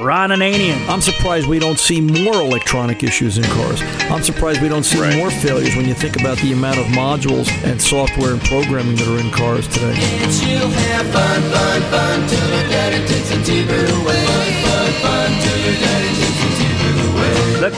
[0.00, 0.88] Ron Ananian.
[0.88, 3.80] I'm surprised we don't see more electronic issues in cars.
[4.10, 5.16] I'm surprised we don't see Right.
[5.16, 9.06] more failures when you think about the amount of modules and software and programming that
[9.06, 9.94] are in cars today.
[10.50, 12.54] You'll have fun, fun, fun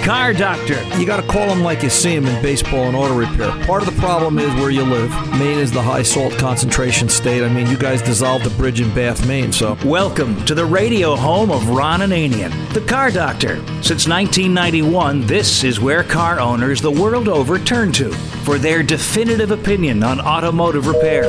[0.07, 0.80] Car Doctor.
[1.00, 3.50] You got to call them like you see them in baseball and auto repair.
[3.66, 5.11] Part of the problem is where you live.
[5.32, 7.43] Maine is the high salt concentration state.
[7.43, 11.16] I mean, you guys dissolved the bridge in Bath, Maine, so Welcome to the radio
[11.16, 13.56] home of Ron Ananian, the Car Doctor.
[13.82, 18.12] Since 1991, this is where car owners the world over turn to
[18.45, 21.24] for their definitive opinion on automotive repair.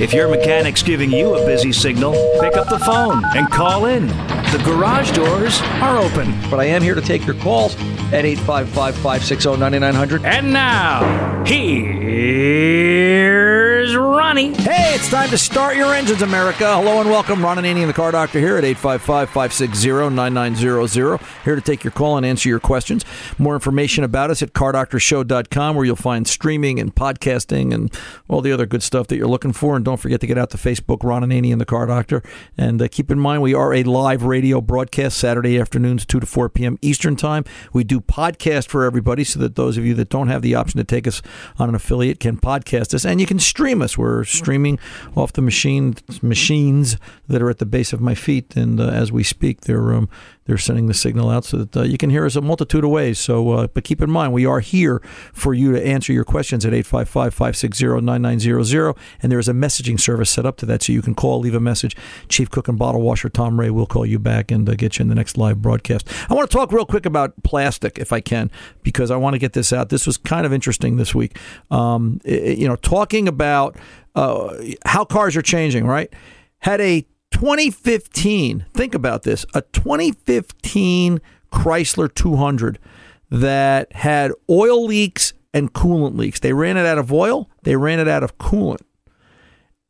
[0.00, 4.08] If your mechanic's giving you a busy signal, pick up the phone and call in.
[4.08, 6.34] The garage doors are open.
[6.50, 7.76] But I am here to take your calls
[8.12, 10.24] at 855 560 9900.
[10.24, 12.76] And now, here's
[13.96, 14.54] Ronnie.
[14.54, 16.76] Hey, it's time to start your engines, America.
[16.76, 17.42] Hello and welcome.
[17.44, 21.20] Ron Ananian the Car Doctor here at 855 560 9900.
[21.44, 23.04] Here to take your call and answer your questions.
[23.38, 27.92] More information about us at cardoctorshow.com, where you'll find streaming and podcasting and
[28.28, 29.76] all the other good stuff that you're looking for.
[29.76, 32.22] And don't forget to get out to Facebook, Ron Ananian the Car Doctor.
[32.56, 36.26] And uh, keep in mind, we are a live radio broadcast Saturday afternoons, 2 to
[36.26, 36.78] 4 p.m.
[36.82, 37.44] Eastern Time.
[37.72, 40.78] We do podcast for everybody so that those of you that don't have the option
[40.78, 41.22] to take us
[41.58, 43.04] on an affiliate can podcast us.
[43.04, 43.96] And you can stream us.
[43.98, 44.78] We're streaming
[45.14, 46.96] off the machine machines
[47.28, 50.08] that are at the base of my feet, and uh, as we speak, they're um,
[50.46, 52.90] they're sending the signal out so that uh, you can hear us a multitude of
[52.90, 53.18] ways.
[53.18, 55.00] So, uh, but keep in mind, we are here
[55.32, 60.46] for you to answer your questions at 855-560-9900, and there is a messaging service set
[60.46, 61.96] up to that, so you can call, leave a message.
[62.28, 65.02] Chief Cook and Bottle Washer Tom Ray will call you back and uh, get you
[65.02, 66.08] in the next live broadcast.
[66.28, 68.50] I want to talk real quick about plastic, if I can,
[68.82, 69.88] because I want to get this out.
[69.88, 71.38] This was kind of interesting this week.
[71.70, 73.76] Um, i- i- you know, talking about
[74.14, 74.54] uh,
[74.86, 76.10] how cars are changing, right?
[76.60, 81.20] Had a 2015, think about this, a 2015
[81.52, 82.78] Chrysler 200
[83.30, 86.40] that had oil leaks and coolant leaks.
[86.40, 88.80] They ran it out of oil, they ran it out of coolant.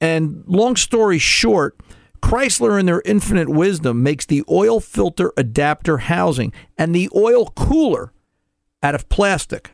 [0.00, 1.78] And long story short,
[2.20, 8.12] Chrysler, in their infinite wisdom, makes the oil filter adapter housing and the oil cooler
[8.82, 9.70] out of plastic.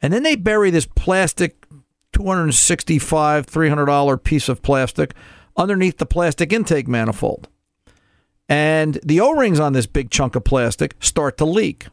[0.00, 1.66] And then they bury this plastic
[2.14, 5.14] 265, $300 piece of plastic
[5.58, 7.48] underneath the plastic intake manifold.
[8.48, 11.88] And the O rings on this big chunk of plastic start to leak.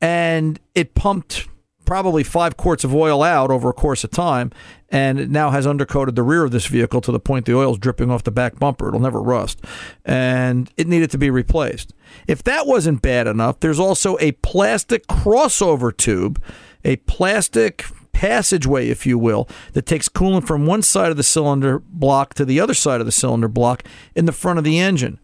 [0.00, 1.46] And it pumped
[1.84, 4.50] probably five quarts of oil out over a course of time.
[4.88, 7.78] And it now has undercoated the rear of this vehicle to the point the oil's
[7.78, 8.88] dripping off the back bumper.
[8.88, 9.60] It'll never rust.
[10.04, 11.94] And it needed to be replaced.
[12.26, 16.42] If that wasn't bad enough, there's also a plastic crossover tube,
[16.84, 21.78] a plastic passageway, if you will, that takes coolant from one side of the cylinder
[21.78, 23.82] block to the other side of the cylinder block
[24.14, 25.18] in the front of the engine.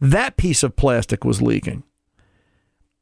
[0.00, 1.84] That piece of plastic was leaking.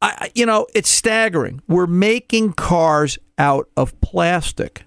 [0.03, 1.61] I, you know, it's staggering.
[1.69, 4.85] We're making cars out of plastic.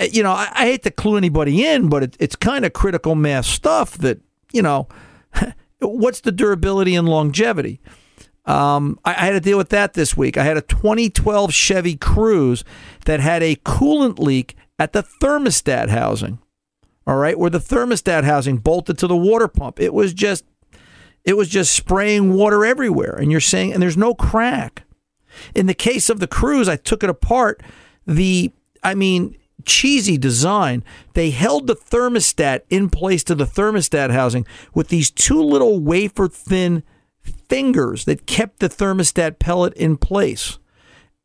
[0.00, 2.72] Uh, You know, I, I hate to clue anybody in, but it, it's kind of
[2.72, 4.20] critical mass stuff that,
[4.52, 4.88] you know,
[5.80, 7.80] what's the durability and longevity?
[8.46, 10.36] Um, I, I had to deal with that this week.
[10.36, 12.64] I had a 2012 Chevy Cruze
[13.04, 16.38] that had a coolant leak at the thermostat housing.
[17.06, 19.78] All right, where the thermostat housing bolted to the water pump.
[19.78, 20.44] It was just
[21.26, 23.16] it was just spraying water everywhere.
[23.16, 24.84] And you're saying, and there's no crack.
[25.54, 27.62] In the case of the Cruze, I took it apart.
[28.06, 28.52] The,
[28.82, 30.84] I mean, cheesy design.
[31.14, 36.28] They held the thermostat in place to the thermostat housing with these two little wafer
[36.28, 36.84] thin
[37.26, 40.58] fingers that kept the thermostat pellet in place.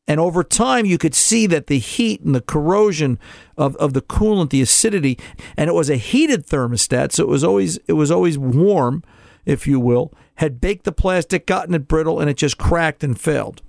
[0.08, 3.20] And over time, you could see that the heat and the corrosion
[3.56, 5.18] of, of the coolant, the acidity,
[5.56, 9.04] and it was a heated thermostat, so it was always it was always warm,
[9.46, 13.20] if you will, had baked the plastic, gotten it brittle, and it just cracked and
[13.20, 13.62] failed.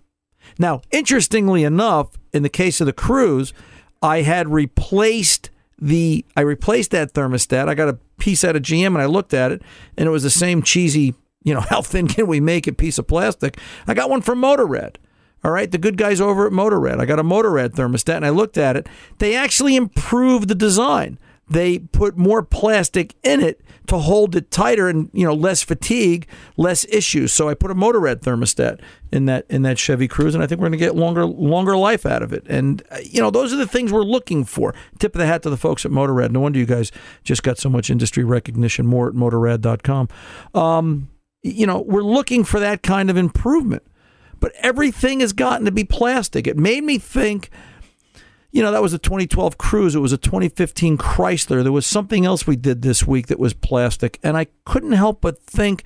[0.59, 3.53] Now, interestingly enough, in the case of the Cruze,
[4.03, 7.69] I had replaced the I replaced that thermostat.
[7.69, 9.63] I got a piece out of GM and I looked at it,
[9.97, 11.15] and it was the same cheesy,
[11.45, 13.59] you know, how thin can we make a piece of plastic?
[13.87, 14.97] I got one from Motorad.
[15.45, 17.01] All right, the good guys over at Motorad.
[17.01, 18.89] I got a Motorad thermostat and I looked at it.
[19.19, 21.19] They actually improved the design.
[21.49, 26.27] They put more plastic in it to hold it tighter and you know less fatigue,
[26.57, 27.33] less issues.
[27.33, 28.81] So I put a Motorad thermostat
[29.11, 31.77] in that in that Chevy Cruze, and I think we're going to get longer longer
[31.77, 32.47] life out of it.
[32.49, 34.75] And uh, you know those are the things we're looking for.
[34.99, 36.31] Tip of the hat to the folks at Motorad.
[36.31, 36.93] No wonder you guys
[37.25, 38.87] just got so much industry recognition.
[38.87, 40.09] More at Motorad.com.
[40.55, 41.09] Um,
[41.43, 43.83] you know we're looking for that kind of improvement
[44.43, 46.49] but everything has gotten to be plastic.
[46.49, 47.49] It made me think,
[48.51, 49.95] you know, that was a 2012 Cruze.
[49.95, 51.63] It was a 2015 Chrysler.
[51.63, 54.19] There was something else we did this week that was plastic.
[54.21, 55.85] And I couldn't help but think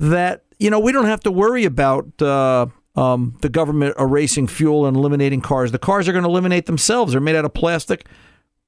[0.00, 2.66] that, you know, we don't have to worry about uh,
[2.96, 5.70] um, the government erasing fuel and eliminating cars.
[5.70, 7.12] The cars are going to eliminate themselves.
[7.12, 8.04] They're made out of plastic.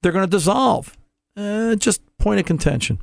[0.00, 0.96] They're going to dissolve.
[1.36, 3.00] Uh, just point of contention.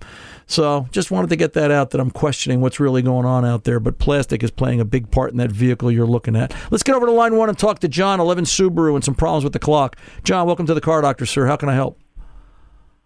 [0.52, 3.64] So just wanted to get that out that I'm questioning what's really going on out
[3.64, 3.80] there.
[3.80, 6.54] But plastic is playing a big part in that vehicle you're looking at.
[6.70, 9.46] Let's get over to line one and talk to John, 11 Subaru, and some problems
[9.46, 9.96] with the clock.
[10.26, 11.48] John, welcome to the Car Doctor, sir.
[11.48, 11.98] How can I help?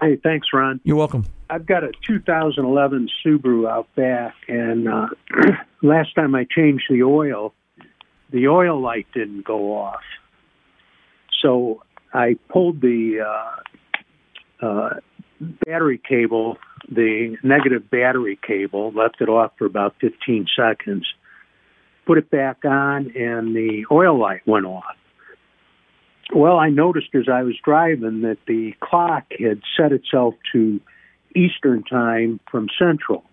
[0.02, 0.82] Hey, thanks, Ron.
[0.84, 1.26] You're welcome.
[1.50, 5.08] I've got a 2011 Subaru Outback, and uh,
[5.84, 7.54] last time I changed the oil,
[8.32, 10.02] the oil light didn't go off.
[11.44, 14.90] So I pulled the uh, uh,
[15.40, 16.58] battery cable,
[16.90, 21.06] the negative battery cable, left it off for about 15 seconds,
[22.06, 24.96] put it back on, and the oil light went off.
[26.34, 30.80] Well, I noticed as I was driving that the clock had set itself to
[31.36, 33.24] Eastern time from Central.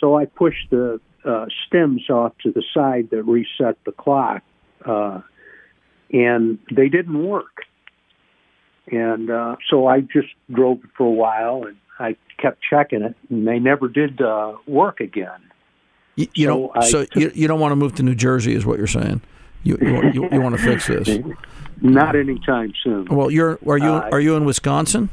[0.00, 4.42] So I pushed the uh, stems off to the side that reset the clock,
[4.84, 5.20] uh,
[6.12, 7.64] and they didn't work.
[8.90, 13.16] And uh, so I just drove it for a while, and I kept checking it,
[13.30, 15.40] and they never did uh, work again.
[16.14, 16.84] You, you So don't.
[16.84, 19.22] So took- you, you don't want to move to New Jersey, is what you're saying.
[19.64, 21.08] You you, want- you, you want to fix this?
[21.82, 23.06] Not anytime soon.
[23.06, 25.10] Well, you're are you Uh, are you in Wisconsin?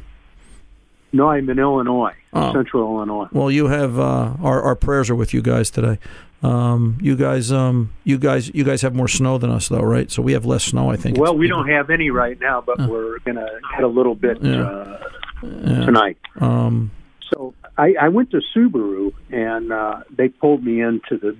[1.12, 2.54] No, I'm in Illinois, Oh.
[2.54, 3.28] Central Illinois.
[3.31, 6.00] Well, you have uh, our our prayers are with you guys today.
[6.44, 10.12] Um, you guys, um, you guys, you guys have more snow than us, though, right?
[10.12, 11.18] So we have less snow, I think.
[11.18, 14.42] Well, we don't have any right now, but we're going to get a little bit
[14.42, 14.63] Yeah.
[14.63, 15.00] uh,
[15.42, 15.86] Yeah.
[15.86, 16.18] tonight.
[16.40, 16.92] Um,
[17.34, 21.36] So I, I went to Subaru, and uh, they pulled me into the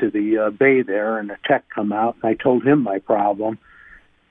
[0.00, 2.98] to the uh, bay there, and the tech come out, and I told him my
[3.00, 3.58] problem,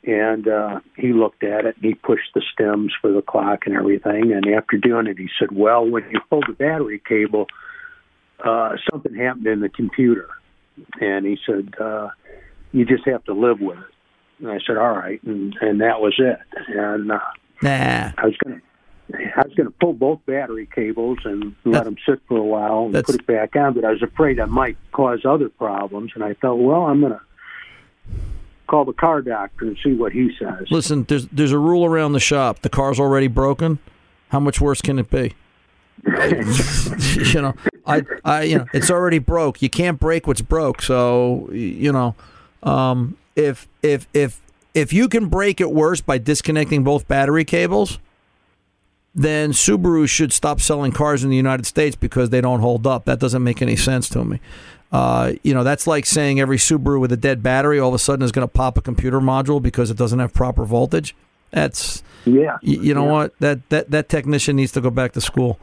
[0.06, 3.76] and uh, he looked at it, and he pushed the stems for the clock and
[3.76, 7.48] everything, and after doing it, he said, "Well, when you pull the battery cable,
[8.44, 10.30] uh, something happened in the computer,"
[11.02, 12.10] and he said, uh,
[12.72, 13.86] "You just have to live with it."
[14.40, 16.40] And I said, "All right," and and that was it,
[16.70, 17.12] and.
[17.12, 17.20] Uh,
[17.62, 18.62] nah, I was gonna
[19.14, 22.86] I was gonna pull both battery cables and let That's- them sit for a while
[22.86, 26.24] and put it back on, but I was afraid I might cause other problems, and
[26.24, 27.22] I thought, well, I'm gonna
[28.68, 30.68] call the car doctor and see what he says.
[30.70, 31.04] listen.
[31.06, 32.60] There's there's a rule around the shop.
[32.60, 33.80] The car's already broken.
[34.30, 35.34] How much worse can it be?
[36.06, 37.54] you know,
[37.88, 39.62] I, I, you know, it's already broke.
[39.62, 40.82] You can't break what's broke.
[40.82, 42.16] So, you know,
[42.64, 44.42] um, if if if
[44.74, 48.00] if you can break it worse by disconnecting both battery cables,
[49.16, 53.06] then Subaru should stop selling cars in the United States because they don't hold up.
[53.06, 54.40] That doesn't make any sense to me.
[54.92, 58.00] Uh, you know, that's like saying every Subaru with a dead battery all of a
[58.00, 61.16] sudden is going to pop a computer module because it doesn't have proper voltage.
[61.52, 63.12] That's Yeah, you, you know Yeah.
[63.12, 65.60] what that, that that technician needs to go back to school.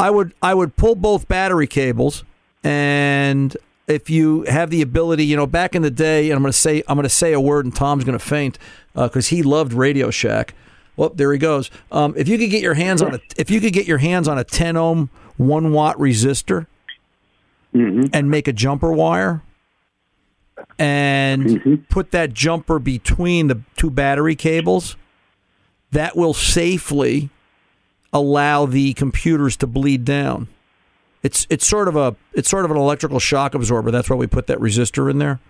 [0.00, 2.24] I would I would pull both battery cables,
[2.64, 3.56] and
[3.86, 6.58] if you have the ability, you know, back in the day, and I'm going to
[6.58, 8.58] say I'm going to say a word, and Tom's going to faint
[8.94, 10.54] because he loved Radio Shack.
[10.96, 11.70] Well, there he goes.
[11.92, 14.28] Um, if you could get your hands on a if you could get your hands
[14.28, 16.66] on a 10 ohm one watt resistor
[17.72, 19.42] hmm and make a jumper wire
[20.78, 21.88] and Mhm.
[21.88, 24.96] put that jumper between the two battery cables,
[25.92, 27.30] that will safely
[28.12, 30.48] allow the computers to bleed down.
[31.22, 33.90] It's it's sort of a it's sort of an electrical shock absorber.
[33.90, 35.40] That's why we put that resistor in there.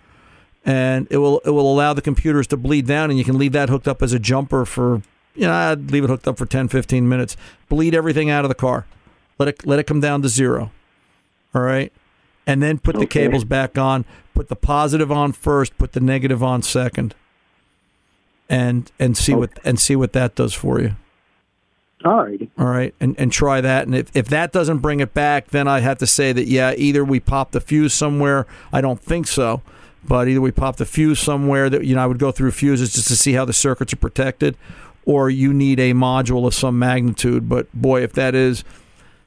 [0.64, 3.52] And it will it will allow the computers to bleed down and you can leave
[3.52, 5.02] that hooked up as a jumper for
[5.34, 7.36] you know, I'd leave it hooked up for 10 15 minutes.
[7.68, 8.86] Bleed everything out of the car.
[9.38, 10.72] Let it let it come down to zero.
[11.54, 11.92] All right?
[12.46, 16.42] And then put the cables back on, put the positive on first, put the negative
[16.42, 17.14] on second.
[18.48, 20.96] And and see what and see what that does for you.
[22.04, 22.50] All righty.
[22.58, 23.86] All right, and and try that.
[23.86, 26.74] And if, if that doesn't bring it back, then I have to say that yeah,
[26.76, 28.46] either we pop the fuse somewhere.
[28.72, 29.62] I don't think so,
[30.04, 32.92] but either we pop the fuse somewhere that you know I would go through fuses
[32.92, 34.56] just to see how the circuits are protected,
[35.04, 37.48] or you need a module of some magnitude.
[37.48, 38.64] But boy, if that is,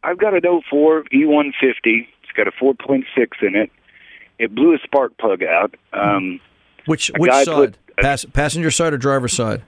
[0.02, 0.40] I've got an
[0.70, 1.52] 04 E150.
[1.84, 3.02] It's got a 4.6
[3.42, 3.70] in it.
[4.38, 5.74] It blew a spark plug out.
[5.92, 6.40] Um,
[6.86, 7.46] Which which side?
[7.46, 9.62] put- Pass, passenger side or driver side?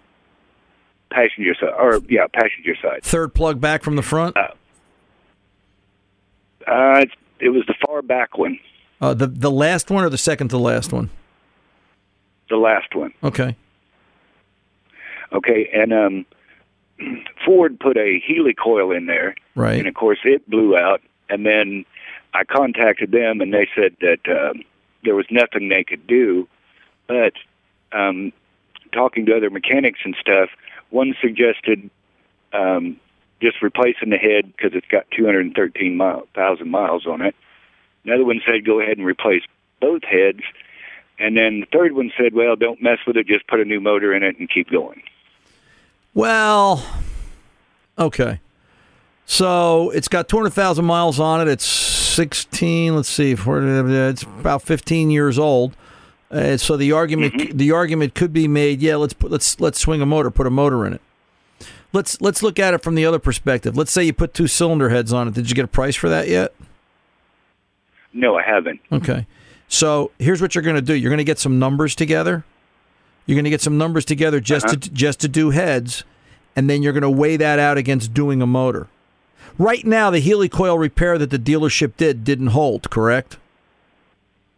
[1.10, 3.02] Passenger side, or yeah, passenger side.
[3.02, 4.36] Third plug back from the front.
[4.36, 4.48] Uh,
[6.66, 8.58] Uh, it's, it was the far back one,
[9.00, 11.10] Uh, the the last one or the second to last one?
[12.48, 13.12] the last one.
[13.24, 13.56] Okay.
[15.32, 16.26] Okay, and um,
[17.44, 19.78] Ford put a Heli-Coil in there, Right.
[19.78, 21.02] and of course it blew out.
[21.28, 21.84] And then
[22.34, 24.62] I contacted them, and they said that um,
[25.02, 26.46] there was nothing they could do.
[27.08, 27.32] But
[27.92, 28.32] um,
[28.92, 30.50] talking to other mechanics and stuff,
[30.90, 31.90] one suggested
[32.52, 32.98] um,
[33.40, 37.34] just replacing the head because it's got 213,000 miles on it.
[38.04, 39.42] Another one said go ahead and replace
[39.80, 40.40] both heads.
[41.18, 43.80] And then the third one said, well, don't mess with it, just put a new
[43.80, 45.02] motor in it and keep going.
[46.14, 46.84] Well,
[47.98, 48.40] okay.
[49.24, 51.48] So it's got 200,000 miles on it.
[51.48, 55.76] It's 16, let's see, it's about 15 years old.
[56.30, 60.00] Uh, so the argument the argument could be made, yeah, let's put let's let's swing
[60.00, 61.00] a motor, put a motor in it.
[61.92, 63.76] Let's let's look at it from the other perspective.
[63.76, 65.34] Let's say you put two cylinder heads on it.
[65.34, 66.52] Did you get a price for that yet?
[68.12, 68.80] No, I haven't.
[68.90, 69.26] Okay.
[69.68, 70.94] So here's what you're going to do.
[70.94, 72.44] You're going to get some numbers together.
[73.26, 76.04] You're going to get some numbers together just to just to do heads,
[76.54, 78.88] and then you're going to weigh that out against doing a motor.
[79.58, 82.90] Right now, the Heli-Coil repair that the dealership did didn't hold.
[82.90, 83.38] Correct.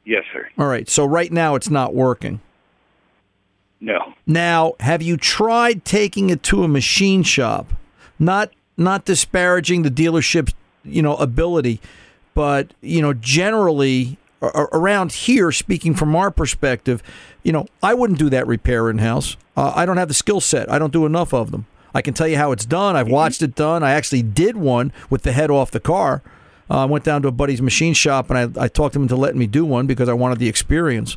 [0.09, 0.49] Yes, sir.
[0.57, 0.89] All right.
[0.89, 2.41] So right now, it's not working.
[3.79, 4.15] No.
[4.27, 7.75] Now, have you tried taking it to a machine shop?
[8.19, 11.83] Not not disparaging the dealership's you know ability,
[12.33, 17.03] but you know generally around here, speaking from our perspective,
[17.43, 19.37] you know I wouldn't do that repair in house.
[19.59, 20.73] Uh, I don't have the skill set.
[20.73, 21.67] I don't do enough of them.
[21.95, 22.97] I can tell you how it's done.
[22.97, 23.83] I've watched it done.
[23.83, 26.23] I actually did one with the head off the car.
[26.71, 29.17] Uh, I went down to a buddy's machine shop and I, I talked him into
[29.17, 31.17] letting me do one because I wanted the experience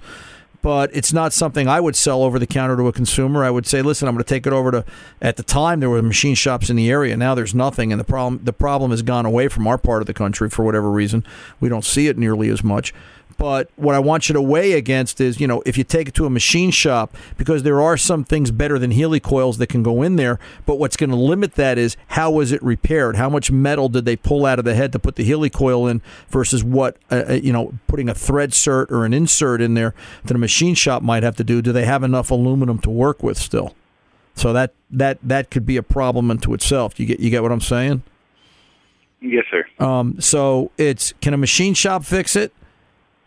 [0.61, 3.43] but it's not something I would sell over the counter to a consumer.
[3.43, 4.85] I would say, listen, I'm going to take it over to.
[5.21, 7.17] At the time, there were machine shops in the area.
[7.17, 10.07] Now there's nothing, and the problem the problem has gone away from our part of
[10.07, 11.25] the country for whatever reason.
[11.59, 12.93] We don't see it nearly as much.
[13.41, 16.13] But what I want you to weigh against is, you know, if you take it
[16.13, 20.03] to a machine shop, because there are some things better than Heli-Coils that can go
[20.03, 20.37] in there.
[20.67, 23.15] But what's going to limit that is how was it repaired?
[23.15, 26.03] How much metal did they pull out of the head to put the Heli-Coil in
[26.29, 29.95] versus what, uh, uh, you know, putting a thread cert or an insert in there
[30.25, 31.63] that a machine shop might have to do?
[31.63, 33.73] Do they have enough aluminum to work with still?
[34.35, 36.99] So that that that could be a problem unto itself.
[36.99, 38.03] You get you get what I'm saying?
[39.19, 39.65] Yes, sir.
[39.83, 42.53] Um, so it's can a machine shop fix it?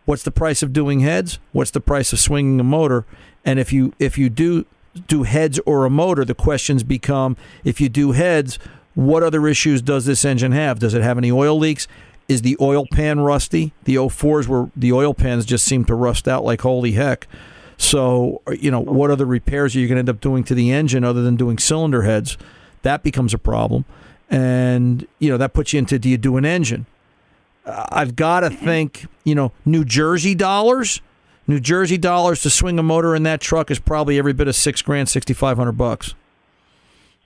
[0.05, 1.39] What's the price of doing heads?
[1.53, 3.05] What's the price of swinging a motor?
[3.45, 4.67] And if you if you do
[5.07, 8.59] do heads or a motor, the questions become: if you do heads,
[8.95, 10.79] what other issues does this engine have?
[10.79, 11.89] Does it have any oil leaks?
[12.29, 13.73] Is the oil pan rusty?
[13.85, 17.27] The 04s were the oil pans just seem to rust out like holy heck.
[17.77, 20.71] So you know what other repairs are you going to end up doing to the
[20.71, 22.39] engine other than doing cylinder heads?
[22.83, 23.85] That becomes a problem,
[24.31, 26.87] and you know that puts you into do you do an engine?
[27.66, 31.00] I've got to think, you know, New Jersey dollars.
[31.47, 34.54] New Jersey dollars to swing a motor in that truck is probably every bit of
[34.54, 36.14] six grand, sixty five hundred bucks.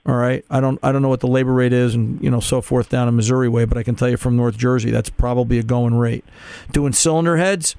[0.05, 2.39] All right, I don't, I don't know what the labor rate is, and you know,
[2.39, 5.09] so forth down in Missouri way, but I can tell you from North Jersey, that's
[5.09, 6.25] probably a going rate.
[6.71, 7.75] Doing cylinder heads,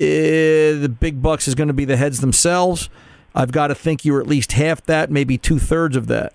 [0.00, 2.88] eh, the big bucks is going to be the heads themselves.
[3.34, 6.32] I've got to think you're at least half that, maybe two thirds of that.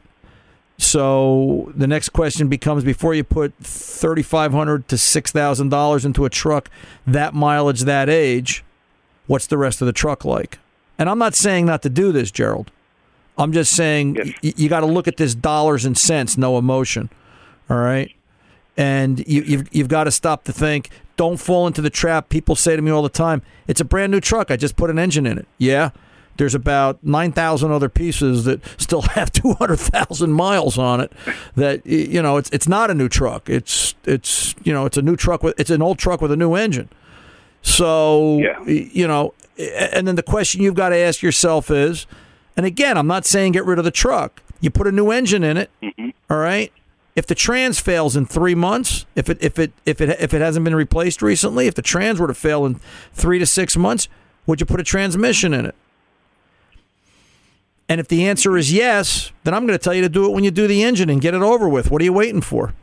[0.84, 6.30] So the next question becomes: before you put 3,500 to six thousand dollars into a
[6.30, 6.70] truck,
[7.08, 8.64] that mileage, that age,
[9.28, 10.60] what's the rest of the truck like?
[11.00, 12.72] And I'm not saying not to do this, Gerald.
[13.38, 14.28] I'm just saying Yes.
[14.44, 17.10] y- you got to look at this dollars and cents, no emotion.
[17.70, 18.12] All right,
[18.78, 20.90] and you, you've you've got to stop to think.
[21.16, 22.30] Don't fall into the trap.
[22.30, 24.52] People say to me all the time, "It's a brand new truck.
[24.52, 25.92] I just put an engine in it." Yeah,
[26.38, 31.12] there's about 9,000 other pieces that still have 200,000 miles on it
[31.56, 33.50] that you know it's it's not a new truck.
[33.50, 36.38] It's it's you know it's a new truck with it's an old truck with a
[36.38, 36.90] new engine.
[37.62, 38.64] So Yeah.
[38.66, 42.08] you know and then the question you've got to ask yourself is
[42.58, 44.42] and again I'm not saying get rid of the truck.
[44.60, 46.10] You put a new engine in it mm-hmm.
[46.30, 46.72] all right?
[47.16, 50.42] If the trans fails in three months, if it if it if it if it
[50.42, 52.80] hasn't been replaced recently, if the trans were to fail in
[53.14, 54.08] three to six months,
[54.48, 55.76] would you put a transmission in it?
[57.90, 60.32] And if the answer is yes, then I'm going to tell you to do it
[60.34, 61.92] when you do the engine and get it over with.
[61.92, 62.74] What are you waiting for?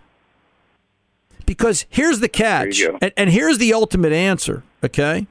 [1.47, 2.99] Because here's the catch, There you go.
[3.02, 4.62] and, and here's the ultimate answer.
[4.85, 5.26] Okay,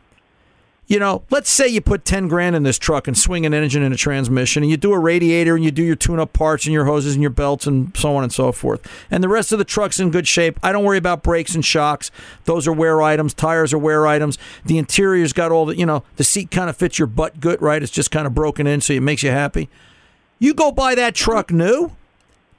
[0.90, 3.84] you know, let's say you put 10 grand in this truck and swing an engine
[3.84, 6.66] and a transmission, and you do a radiator and you do your tune up parts
[6.66, 8.92] and your hoses and your belts and so on and so forth.
[9.12, 10.60] And the rest of the truck's in good shape.
[10.64, 12.10] I don't worry about brakes and shocks.
[12.46, 13.36] Those are wear items.
[13.36, 14.40] Tires are wear items.
[14.66, 17.62] The interior's got all the, you know, the seat kind of fits your butt good,
[17.62, 17.84] right?
[17.84, 19.70] It's just kind of broken in, so it makes you happy.
[20.40, 21.92] You go buy that truck new.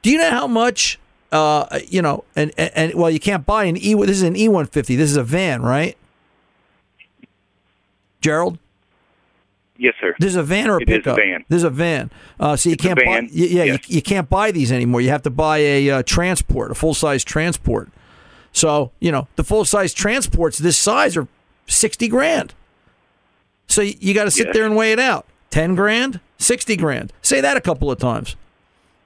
[0.03, 1.01] Do you know how much?
[1.33, 3.95] Uh, you know, and, and and well, you can't buy an E.
[3.95, 4.97] This is an E one fifty.
[4.97, 5.97] This is a van, right?
[8.21, 8.59] Gerald,
[9.77, 10.15] Yes, sir.
[10.19, 10.91] there's a van or a pickup.
[10.91, 11.17] It is a pickup.
[11.17, 11.45] van.
[11.49, 12.11] There's a van.
[12.39, 13.29] Uh, so you It's can't buy.
[13.33, 13.89] Yeah, yes.
[13.89, 15.01] you, you can't buy these anymore.
[15.01, 17.89] You have to buy a uh, transport, a full size transport.
[18.53, 21.29] So you know the full size transports this size are
[21.67, 22.53] sixty grand.
[23.69, 24.55] So you, you got to sit Yes.
[24.57, 25.25] there and weigh it out.
[25.51, 27.13] Ten grand, sixty grand.
[27.23, 28.37] Say that a couple of times,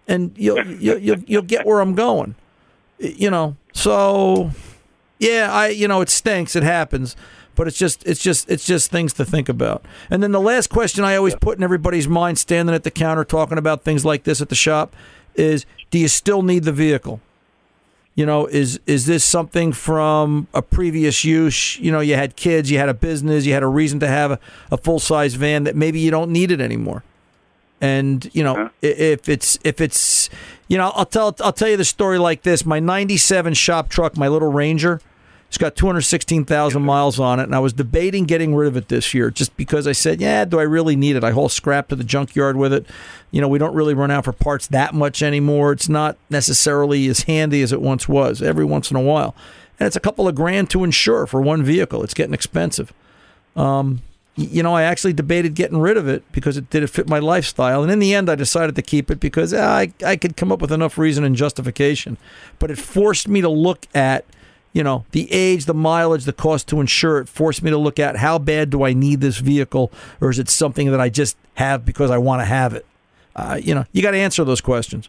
[0.08, 2.34] and you'll you'll, you'll you'll get where I'm going.
[2.98, 3.56] You know.
[3.74, 4.50] So
[5.18, 6.56] yeah, I you know it stinks.
[6.56, 7.14] It happens,
[7.54, 9.84] but it's just it's just it's just things to think about.
[10.10, 13.24] And then the last question I always put in everybody's mind, standing at the counter
[13.24, 14.94] talking about things like this at the shop,
[15.34, 17.20] is: Do you still need the vehicle?
[18.16, 21.78] You know, is is this something from a previous use?
[21.80, 24.30] You know, you had kids, you had a business, you had a reason to have
[24.30, 24.38] a,
[24.70, 27.02] a full size van that maybe you don't need it anymore.
[27.80, 28.68] And you know, Huh?
[28.82, 30.30] if it's if it's
[30.68, 32.64] you know, I'll tell I'll tell you the story like this.
[32.64, 35.00] My '97 shop truck, my little Ranger,
[35.54, 39.14] it's got 216,000 miles on it, and I was debating getting rid of it this
[39.14, 41.22] year just because I said, yeah, do I really need it?
[41.22, 42.84] I haul scrap to the junkyard with it.
[43.30, 45.70] You know, we don't really run out for parts that much anymore.
[45.70, 49.36] It's not necessarily as handy as it once was every once in a while.
[49.78, 52.02] And it's a couple of grand to insure for one vehicle.
[52.02, 52.92] It's getting expensive.
[53.54, 54.02] Um,
[54.34, 57.84] you know, I actually debated getting rid of it because it didn't fit my lifestyle.
[57.84, 60.50] And in the end, I decided to keep it because ah, I, I could come
[60.50, 62.18] up with enough reason and justification.
[62.58, 64.24] But it forced me to look at
[64.74, 67.98] you know the age the mileage the cost to insure it forced me to look
[67.98, 69.90] at how bad do i need this vehicle
[70.20, 72.84] or is it something that i just have because i want to have it
[73.36, 75.08] uh, you know you got to answer those questions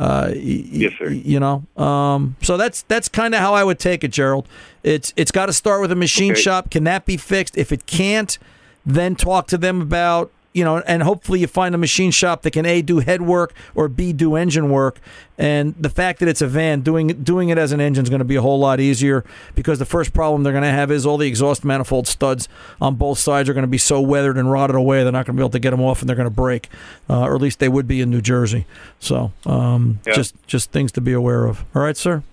[0.00, 1.08] uh, Yes, sir.
[1.10, 4.46] You know, um, so that's that's kind of how I would take it, Gerald.
[4.84, 6.40] It's it's got to start with a machine Okay.
[6.40, 6.70] shop.
[6.70, 7.58] Can that be fixed?
[7.58, 8.38] If it can't,
[8.86, 12.50] then talk to them about you know, and hopefully you find a machine shop that
[12.50, 14.98] can a do head work or b do engine work.
[15.40, 18.18] And the fact that it's a van, doing doing it as an engine is going
[18.18, 21.06] to be a whole lot easier because the first problem they're going to have is
[21.06, 22.48] all the exhaust manifold studs
[22.80, 25.36] on both sides are going to be so weathered and rotted away they're not going
[25.36, 26.68] to be able to get them off and they're going to break,
[27.08, 28.66] uh, or at least they would be in New Jersey.
[28.98, 30.14] So um, Yeah.
[30.14, 31.64] just just things to be aware of.
[31.74, 32.24] All right, sir.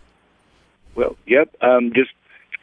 [0.95, 1.49] Well, yep.
[1.61, 2.11] Um, just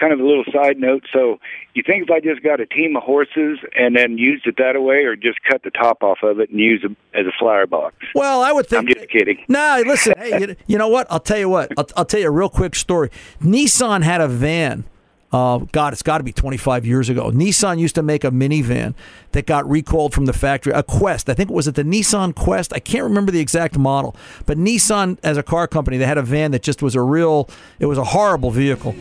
[0.02, 1.04] kind of a little side note.
[1.12, 1.38] So,
[1.74, 4.80] you think if I just got a team of horses and then used it that
[4.82, 7.66] way, or just cut the top off of it and use it as a flower
[7.66, 7.94] box?
[8.14, 8.80] Well, I would think.
[8.80, 9.38] I'm just kidding.
[9.48, 10.14] No, listen.
[10.16, 11.06] Hey, you, you know what?
[11.10, 11.72] I'll tell you what.
[11.76, 13.10] I'll, I'll tell you a real quick story.
[13.42, 14.84] Nissan had a van.
[15.30, 17.30] Uh, God, it's got to be 25 years ago.
[17.30, 18.94] Nissan used to make a minivan
[19.32, 20.72] that got recalled from the factory.
[20.74, 22.72] A Quest, I think it was it the Nissan Quest.
[22.74, 26.22] I can't remember the exact model, but Nissan as a car company, they had a
[26.22, 27.48] van that just was a real.
[27.78, 28.94] It was a horrible vehicle.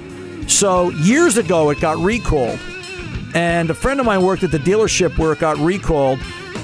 [0.51, 2.59] So years ago, it got recalled,
[3.33, 6.19] and a friend of mine worked at the dealership where it got recalled.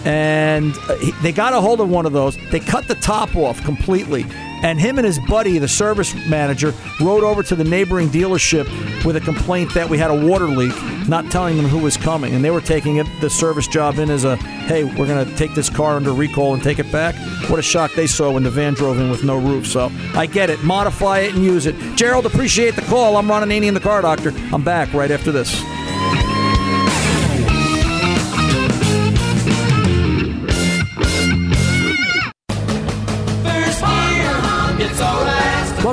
[0.06, 2.38] And uh, they got a hold of one of those.
[2.52, 4.26] They cut the top off completely,
[4.63, 8.65] and him and his buddy, the service manager, rode over to the neighboring dealership
[9.06, 10.74] with a complaint that we had a water leak,
[11.08, 14.10] not telling them who was coming, and they were taking it the service job in
[14.10, 17.15] as a, hey, we're going to take this car under recall and take it back.
[17.50, 19.67] What a shock they saw when the van drove in with no roof.
[19.67, 20.63] So I get it.
[20.63, 21.76] Modify it and use it.
[21.96, 23.17] Gerald, appreciate the call.
[23.17, 24.34] I'm Ron Ananian the car doctor.
[24.52, 25.63] I'm back right after this.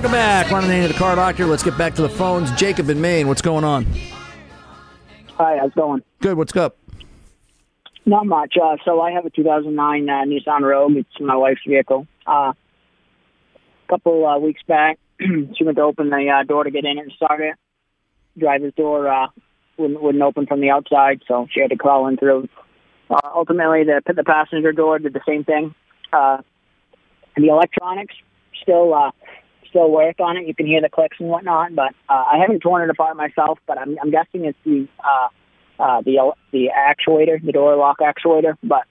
[0.05, 1.47] Welcome back, Ron Ananian, the car doctor.
[1.47, 2.53] Let's get back to the phones.
[2.53, 3.87] Jacob in Maine, what's going on?
[5.39, 6.03] Hi, how's it going?
[6.21, 6.37] Good.
[6.37, 6.77] What's up?
[8.05, 8.55] Not much.
[8.63, 10.97] Uh, so I have a 2009 uh, Nissan Rogue.
[10.97, 12.07] It's my wife's vehicle.
[12.27, 16.85] Uh, a couple uh, weeks back, she went to open the uh, door to get
[16.85, 17.55] in and start it.
[18.39, 19.29] Driver's door uh,
[19.79, 22.47] wouldn't, wouldn't open from the outside, so she had to crawl in through.
[23.09, 25.75] Uh, ultimately, the the passenger door did the same thing.
[26.13, 26.43] Uh,
[27.39, 28.15] the electronics
[28.61, 29.11] still uh,
[29.75, 30.47] still work on it.
[30.47, 33.59] You can hear the clicks and whatnot, but uh, I haven't torn it apart myself.
[33.67, 38.57] But I'm, I'm guessing it's the uh, uh, the the actuator, the door lock actuator,
[38.63, 38.83] but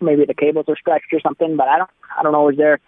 [0.00, 1.56] maybe the cables are stretched or something.
[1.56, 2.48] But I don't I don't know.
[2.48, 2.78] Is there a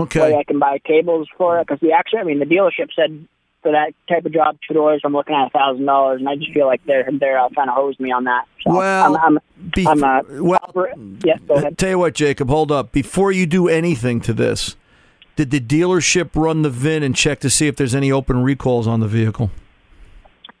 [0.00, 0.34] way Okay.
[0.36, 1.66] I can buy cables for it?
[1.66, 3.28] Because the actually, I mean, the dealership said
[3.62, 6.34] for that type of job, two doors, I'm looking at a thousand dollars, and I
[6.36, 8.46] just feel like they're they're uh, trying to hose me on that.
[8.66, 9.38] So Well, I'm, I'm,
[9.70, 10.86] Bef- I'm uh, well,
[11.24, 11.36] yeah.
[11.46, 11.78] Go ahead.
[11.78, 12.92] tell you what, Jacob, hold up.
[12.92, 14.74] Before you do anything to this,
[15.36, 18.86] did the dealership run the VIN and check to see if there's any open recalls
[18.86, 19.50] on the vehicle?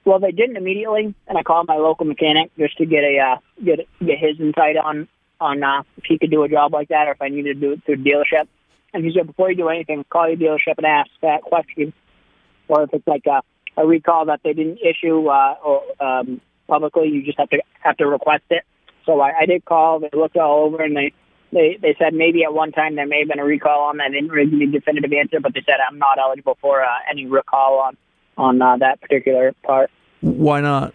[0.04, 3.36] well, they didn't immediately, and I called my local mechanic just to get a uh,
[3.64, 5.08] get get his insight on
[5.40, 7.60] on uh, if he could do a job like that or if I needed to
[7.60, 8.46] do it through the dealership.
[8.92, 11.92] And he said, before you do anything, call your dealership and ask that question,
[12.68, 13.42] or if it's like a,
[13.80, 17.96] a recall that they didn't issue uh, or, um, publicly, you just have to have
[17.96, 18.62] to request it.
[19.04, 19.98] So I, I did call.
[19.98, 21.12] They looked all over, and they
[21.54, 24.08] they they said maybe at one time there may have been a recall on that.
[24.10, 26.82] They didn't really give me a definitive answer, but they said I'm not eligible for
[26.82, 27.96] uh, any recall on
[28.36, 29.90] on uh, that particular part.
[30.20, 30.92] Why not?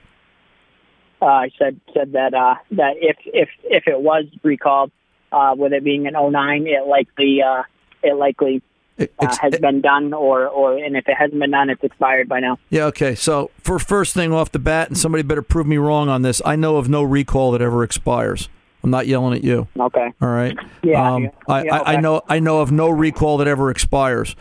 [1.21, 4.91] Uh, I said said that uh, that if if if it was recalled,
[5.31, 7.63] uh, with it being an 09, it likely uh,
[8.03, 8.61] it likely
[8.99, 12.39] uh, has been done, or or and if it hasn't been done, it's expired by
[12.39, 12.59] now.
[12.69, 13.15] Yeah, okay.
[13.15, 16.41] So, for first thing off the bat, and somebody better prove me wrong on this,
[16.45, 18.49] I know of no recall that ever expires.
[18.83, 19.67] I'm not yelling at you.
[19.79, 20.11] Okay.
[20.21, 20.57] All right.
[20.83, 22.21] Yeah, Um, yeah, I, yeah, I, I know.
[22.29, 24.35] I know of no recall that ever expires.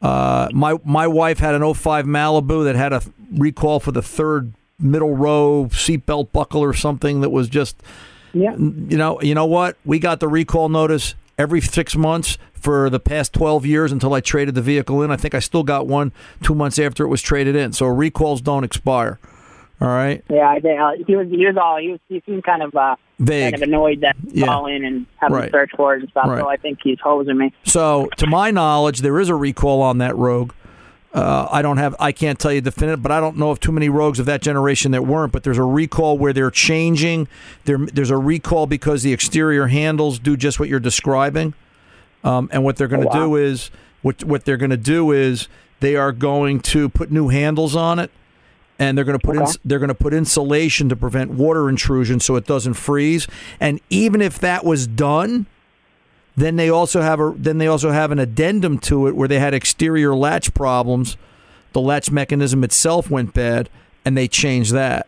[0.00, 3.02] Uh, my my wife had an 05 Malibu that had a
[3.36, 7.76] recall for the third middle row seatbelt buckle or something that was just
[8.32, 8.56] Yeah.
[8.56, 9.76] you know, you know what?
[9.84, 14.20] We got the recall notice every six months for the past 12 years until I
[14.20, 15.10] traded the vehicle in.
[15.10, 17.72] I think I still got one two months after it was traded in.
[17.72, 19.18] So recalls don't expire.
[19.82, 20.22] All right.
[20.30, 22.72] Yeah, I think uh, he was he was all he was he seemed kind of
[22.76, 23.52] uh Vague.
[23.52, 24.46] kind of annoyed that Yeah.
[24.46, 25.46] call in and have Right.
[25.46, 26.28] to search for it and stuff.
[26.28, 26.38] Right.
[26.40, 27.52] So I think he's hosing me.
[27.64, 30.52] So, to my knowledge, there is a recall on that Rogue.
[31.14, 33.72] Uh, I don't have, I can't tell you definitive, but I don't know of too
[33.72, 35.30] many Rogues of that generation that weren't.
[35.32, 37.28] But there's a recall where they're changing.
[37.66, 41.52] There, there's a recall because the exterior handles do just what you're describing.
[42.24, 43.26] Um, and what they're going to Oh, wow.
[43.26, 43.70] do is,
[44.02, 45.48] what what they're going to do is,
[45.80, 48.10] they are going to put new handles on it,
[48.82, 52.18] and they're going to put ins- they're going to put insulation to prevent water intrusion
[52.20, 53.26] so it doesn't freeze.
[53.60, 55.46] And even if that was done,
[56.36, 59.38] then they also have a then they also have an addendum to it where they
[59.38, 61.16] had exterior latch problems.
[61.72, 63.68] The latch mechanism itself went bad,
[64.04, 65.06] and they changed that.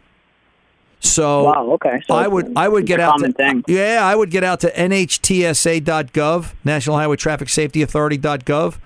[1.01, 1.71] So Wow.
[1.73, 2.01] Okay.
[2.07, 3.65] So I would I would get out common to thing.
[3.67, 8.79] yeah I would get out to nhtsa.gov National Highway Traffic Safety Authority.gov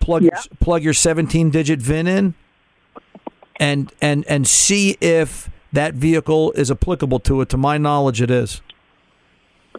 [0.00, 0.30] plug Yeah.
[0.34, 2.34] your, plug your 17 digit VIN in
[3.60, 7.48] and and and see if that vehicle is applicable to it.
[7.50, 8.62] To my knowledge, it is.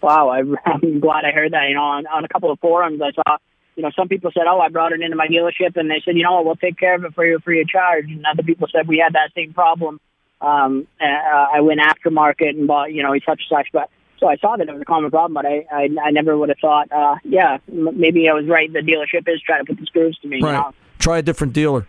[0.01, 1.67] Wow, I, I'm glad I heard that.
[1.69, 3.37] You know, on, on a couple of forums, I saw,
[3.75, 6.15] you know, some people said, "Oh, I brought it into my dealership," and they said,
[6.17, 6.45] "You know what?
[6.45, 8.97] We'll take care of it for you free of charge." And other people said we
[8.97, 9.99] had that same problem.
[10.41, 13.67] Um, uh, I went aftermarket and bought, you know, such such.
[13.71, 16.37] But so I saw that it was a common problem, but I, I, I never
[16.37, 18.71] would have thought, uh, yeah, m- maybe I was right.
[18.71, 20.37] The dealership is trying to put the screws to me.
[20.37, 20.53] You Right.
[20.53, 20.73] know?
[20.99, 21.87] Try a different dealer.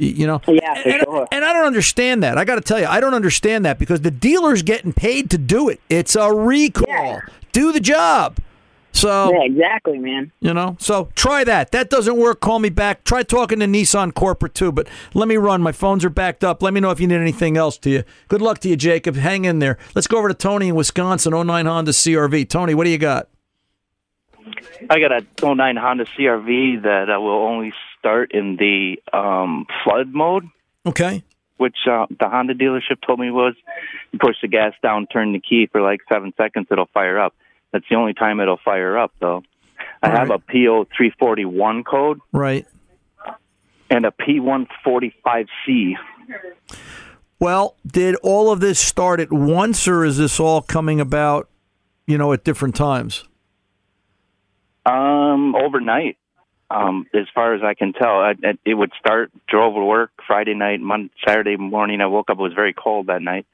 [0.00, 1.26] Y- You know, Yeah, and, sure.
[1.32, 2.38] and I don't understand that.
[2.38, 5.38] I got to tell you, I don't understand that because the dealer's getting paid to
[5.38, 5.80] do it.
[5.90, 6.84] It's a recall.
[6.88, 7.20] Yeah.
[7.52, 8.38] Do the job.
[8.92, 10.32] So Yeah, exactly, man.
[10.40, 11.70] you know, so try that.
[11.72, 12.40] That doesn't work.
[12.40, 13.04] Call me back.
[13.04, 14.72] Try talking to Nissan corporate too.
[14.72, 15.62] But let me run.
[15.62, 16.62] My phones are backed up.
[16.62, 18.02] Let me know if you need anything else to you.
[18.28, 19.14] Good luck to you, Jacob.
[19.16, 19.78] Hang in there.
[19.94, 21.32] Let's go over to Tony in Wisconsin.
[21.32, 22.48] 09 Honda CRV.
[22.48, 23.28] Tony, what do you got?
[24.90, 30.12] I got a 09 Honda CRV that uh, will only start in the um, flood
[30.14, 30.48] mode,
[30.86, 31.22] Okay.
[31.56, 33.54] which uh, the Honda dealership told me was
[34.12, 37.34] you push the gas down, turn the key for like seven seconds, it'll fire up.
[37.72, 39.42] That's the only time it'll fire up, though.
[40.02, 40.40] I All have right.
[40.48, 42.66] a PO 341 code Right.
[43.90, 45.94] and a P145C.
[47.40, 51.48] Well, did all of this start at once, or is this all coming about,
[52.06, 53.24] you know, at different times?
[54.86, 56.16] Um, overnight,
[56.70, 59.30] um, as far as I can tell, I, I, it would start.
[59.48, 62.00] Drove to work Friday night, Monday, Saturday morning.
[62.00, 62.38] I woke up.
[62.38, 63.46] It was very cold that night.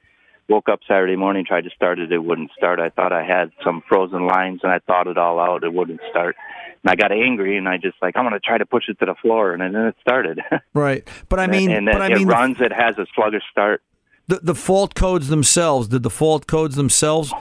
[0.47, 2.11] Woke up Saturday morning, tried to start it.
[2.11, 2.79] It wouldn't start.
[2.79, 5.63] I thought I had some frozen lines, and I thought it all out.
[5.63, 6.35] It wouldn't start,
[6.83, 8.99] and I got angry, and I just like I'm going to try to push it
[8.99, 10.41] to the floor, and then it started.
[10.73, 11.07] Right.
[11.29, 12.61] But I mean, and but then I it mean, the, runs.
[12.61, 13.81] It has a sluggish start.
[14.27, 15.87] the, the fault codes themselves.
[15.87, 17.33] Did the fault codes themselves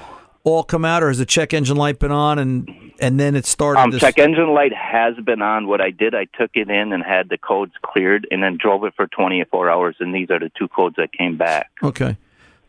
[0.45, 3.47] all come out, or has the check engine light been on, and and then it
[3.47, 3.81] started?
[3.81, 5.67] Um, this, check engine light has been on.
[5.67, 8.85] What I did, I took it in and had the codes cleared, and then drove
[8.85, 9.97] it for 24 hours.
[9.99, 11.71] And these are the two codes that came back.
[11.83, 12.17] Okay.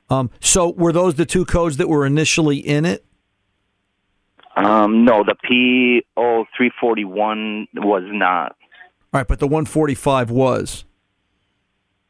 [0.09, 3.05] Um, so were those the two codes that were initially in it?
[4.55, 5.35] Um, no, the
[6.15, 8.55] PO three forty one was not.
[9.13, 10.83] All right, but the 145 was.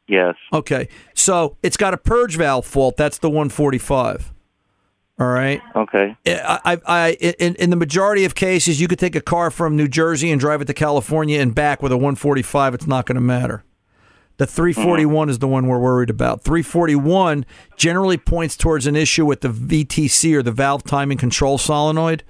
[0.08, 0.34] Yes.
[0.52, 0.88] Okay.
[1.14, 2.96] So it's got a purge valve fault.
[2.96, 4.32] That's the 145.
[5.18, 5.62] All right.
[5.74, 6.14] Okay.
[6.26, 9.74] I, I, I, in, in the majority of cases, you could take a car from
[9.74, 12.74] New Jersey and drive it to California and back with a 145.
[12.74, 13.64] It's not going to matter.
[14.36, 15.30] The 341 mm-hmm.
[15.30, 16.42] is the one we're worried about.
[16.42, 17.46] 341
[17.78, 22.22] generally points towards an issue with the VTC or the valve timing control solenoid,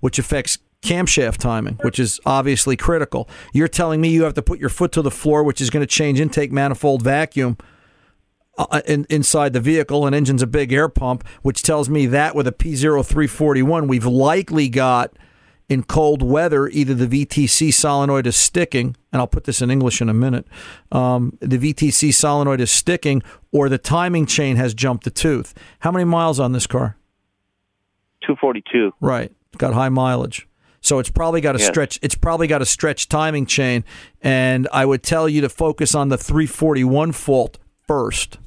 [0.00, 3.28] which affects camshaft timing, which is obviously critical.
[3.52, 5.82] You're telling me you have to put your foot to the floor, which is going
[5.82, 7.56] to change intake manifold vacuum
[8.56, 12.34] uh, in, inside the vehicle, and engine's a big air pump, which tells me that
[12.34, 15.12] with a P0341, we've likely got
[15.68, 20.00] in cold weather either the VTC solenoid is sticking, and I'll put this in English
[20.00, 20.46] in a minute.
[20.92, 25.54] Um, the VTC solenoid is sticking, or the timing chain has jumped the tooth.
[25.80, 26.96] How many miles on this car?
[28.26, 28.92] 242.
[29.00, 30.46] Right, it's got high mileage.
[30.80, 31.98] So it's probably got a stretch.
[32.02, 33.84] It's probably got a stretch timing chain,
[34.20, 38.38] and I would tell you to focus on the 341 fault first.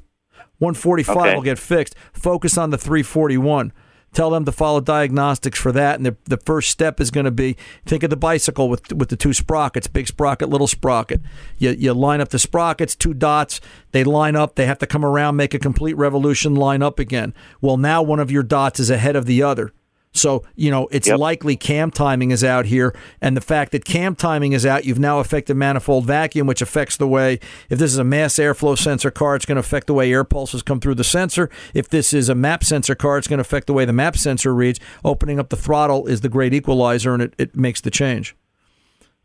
[0.58, 1.34] 145 Okay.
[1.34, 1.94] will get fixed.
[2.12, 3.72] Focus on the 341.
[4.14, 7.30] Tell them to follow diagnostics for that, and the, the first step is going to
[7.30, 11.20] be think of the bicycle with with the two sprockets, big sprocket, little sprocket.
[11.58, 13.60] You you line up the sprockets, two dots.
[13.92, 14.54] They line up.
[14.54, 17.34] They have to come around, make a complete revolution, line up again.
[17.60, 19.72] Well, now one of your dots is ahead of the other.
[20.12, 21.18] So, you know, it's Yep.
[21.18, 22.94] likely cam timing is out here.
[23.20, 26.96] And the fact that cam timing is out, you've now affected manifold vacuum, which affects
[26.96, 29.94] the way, if this is a mass airflow sensor car, it's going to affect the
[29.94, 31.50] way air pulses come through the sensor.
[31.74, 34.16] If this is a map sensor car, it's going to affect the way the map
[34.16, 34.80] sensor reads.
[35.04, 38.34] Opening up the throttle is the great equalizer and it, it makes the change.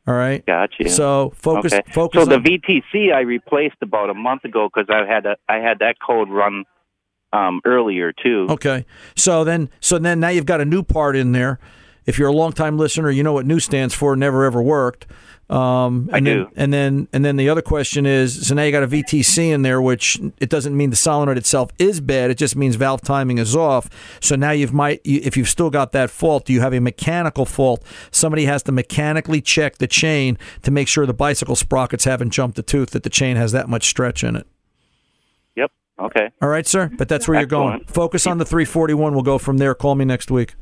[0.05, 0.45] All right.
[0.45, 0.89] Gotcha.
[0.89, 1.91] So focus, okay.
[1.93, 5.37] focus so the on, VTC I replaced about a month ago because I had a,
[5.47, 6.65] I had that code run
[7.33, 8.47] um, earlier too.
[8.49, 8.85] Okay.
[9.15, 11.59] So then, so then now you've got a new part in there.
[12.05, 14.15] If you're a longtime listener, you know what new stands for.
[14.15, 15.07] Never ever worked.
[15.49, 16.49] Um, I and then, do.
[16.55, 19.61] And then, and then the other question is: so now you got a VTC in
[19.61, 22.31] there, which it doesn't mean the solenoid itself is bad.
[22.31, 23.89] It just means valve timing is off.
[24.19, 27.45] So now you've might, if you've still got that fault, do you have a mechanical
[27.45, 27.83] fault?
[28.11, 32.55] Somebody has to mechanically check the chain to make sure the bicycle sprockets haven't jumped
[32.55, 34.47] the tooth, that the chain has that much stretch in it.
[36.03, 36.29] Okay.
[36.41, 36.91] All right, sir.
[36.97, 37.85] But that's where you're going.
[37.85, 39.13] Focus on the 341.
[39.13, 39.73] We'll go from there.
[39.73, 40.55] Call me next week.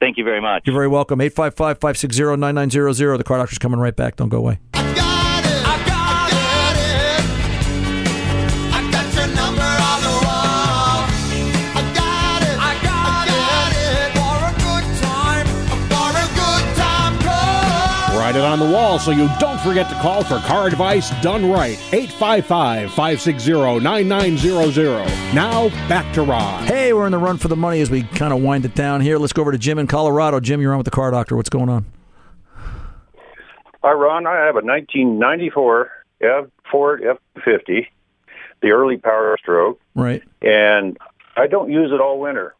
[0.00, 0.62] Thank you very much.
[0.66, 1.20] You're very welcome.
[1.20, 3.18] 855 560 9900.
[3.18, 4.16] The car doctor's coming right back.
[4.16, 4.58] Don't go away.
[18.32, 21.50] Write it on the wall so you don't forget to call for car advice done
[21.50, 21.76] right.
[21.92, 25.04] 855 560 9900.
[25.34, 26.64] Now, back to Ron.
[26.64, 29.02] Hey, we're in the run for the money as we kind of wind it down
[29.02, 29.18] here.
[29.18, 30.40] Let's go over to Jim in Colorado.
[30.40, 31.36] Jim, you're on with the car doctor.
[31.36, 31.84] What's going on?
[33.82, 34.26] Hi, Ron.
[34.26, 35.90] I have a 1994
[36.22, 37.02] F Ford
[37.36, 37.86] F50,
[38.62, 40.22] the early Power Stroke, Right.
[40.40, 40.96] and
[41.36, 42.54] I don't use it all winter.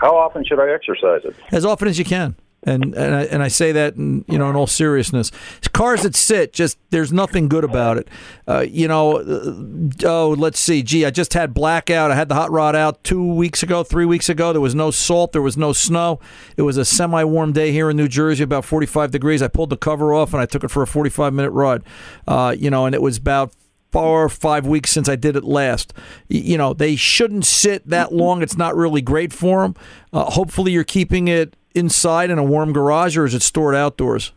[0.00, 1.36] How often should I exercise it?
[1.52, 2.34] As often as you can.
[2.64, 5.30] And and I, and I say that in, you know in all seriousness.
[5.72, 8.08] Cars that sit, just there's nothing good about it.
[8.48, 10.82] Uh, you know, uh, oh let's see.
[10.82, 12.10] Gee, I just had blackout.
[12.10, 14.52] I had the hot rod out two weeks ago, three weeks ago.
[14.52, 15.32] There was no salt.
[15.32, 16.18] There was no snow.
[16.56, 19.40] It was a semi-warm day here in New Jersey, about 45 degrees.
[19.40, 21.82] I pulled the cover off and I took it for a 45 minute ride.
[22.26, 23.52] Uh, you know, and it was about
[23.92, 25.92] four or five weeks since I did it last.
[26.28, 28.42] You know, they shouldn't sit that long.
[28.42, 29.74] It's not really great for them.
[30.12, 34.32] Uh, hopefully, you're keeping it inside in a warm garage, or is it stored outdoors?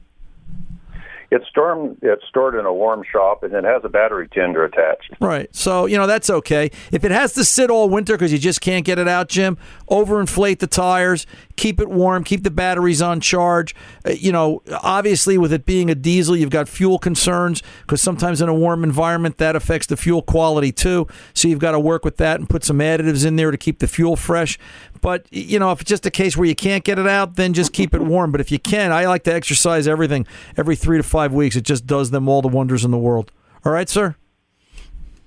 [1.34, 5.13] It's stored, it's stored in a warm shop, and it has a battery tender attached.
[5.21, 5.47] Right.
[5.56, 6.71] So, you know, that's okay.
[6.91, 9.58] If it has to sit all winter because you just can't get it out, Jim,
[9.89, 11.25] overinflate the tires,
[11.56, 13.73] keep it warm, keep the batteries on charge.
[14.06, 18.41] Uh, you know, obviously, with it being a diesel, you've got fuel concerns because sometimes
[18.41, 21.08] in a warm environment, that affects the fuel quality too.
[21.34, 23.80] So you've got to work with that and put some additives in there to keep
[23.80, 24.60] the fuel fresh.
[25.02, 27.54] But, you know, if it's just a case where you can't get it out, then
[27.54, 28.32] just keep it warm.
[28.32, 31.56] But if you can, I like to exercise everything every three to five weeks.
[31.56, 33.32] It just does them all the wonders in the world.
[33.66, 34.16] All right, sir?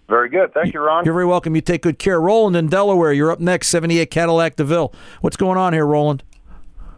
[0.09, 0.53] Very good.
[0.55, 1.05] Thank you, Ron.
[1.05, 1.55] You're very welcome.
[1.55, 2.21] You take good care.
[2.21, 4.93] Roland in Delaware, you're up next, 78 Cadillac DeVille.
[5.23, 6.23] What's going on here, Roland?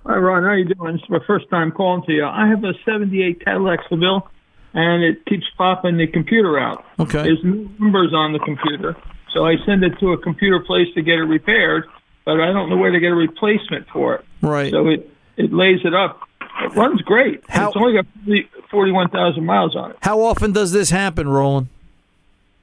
[0.04, 0.42] Hi, Ron.
[0.44, 0.96] How you doing?
[0.96, 2.24] It's my first time calling to you.
[2.24, 4.28] I have a 78 Cadillac Seville,
[4.74, 6.84] and it keeps popping the computer out.
[6.98, 7.22] Okay.
[7.22, 8.96] There's no numbers on the computer.
[9.32, 11.84] So I send it to a computer place to get it repaired,
[12.26, 14.24] but I don't know where to get a replacement for it.
[14.42, 14.70] Right.
[14.70, 16.20] So it, it lays it up.
[16.62, 17.42] It runs great.
[17.48, 18.06] How- It's only got
[18.70, 19.96] 41,000 miles on it.
[20.02, 21.68] How often does this happen, Roland?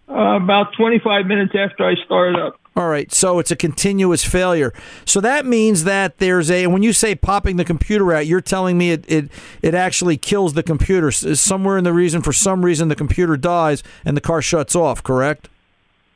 [0.09, 2.59] Uh, about 25 minutes after I start it up.
[2.75, 4.73] All right, so it's a continuous failure.
[5.05, 6.63] So that means that there's a.
[6.63, 9.29] And when you say popping the computer out, you're telling me it it,
[9.61, 11.11] it actually kills the computer.
[11.11, 15.03] Somewhere in the reason, for some reason, the computer dies and the car shuts off.
[15.03, 15.49] Correct?